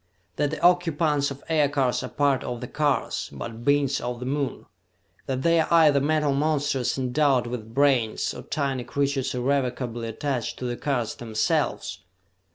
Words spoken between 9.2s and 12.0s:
irrevocably attached to the cars themselves!"